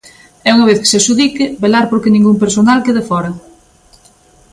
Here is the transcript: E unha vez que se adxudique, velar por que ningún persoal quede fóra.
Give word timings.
E 0.47 0.49
unha 0.55 0.67
vez 0.69 0.77
que 0.81 0.89
se 0.91 0.97
adxudique, 0.99 1.45
velar 1.63 1.85
por 1.87 1.99
que 2.01 2.13
ningún 2.15 2.37
persoal 2.43 2.83
quede 2.85 3.07
fóra. 3.09 3.31